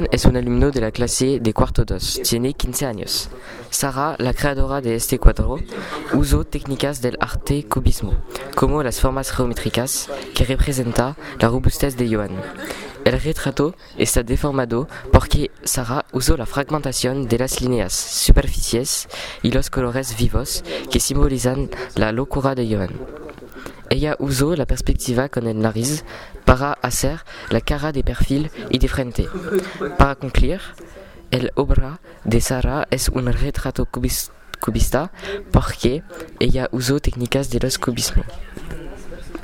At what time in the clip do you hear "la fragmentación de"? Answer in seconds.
16.38-17.38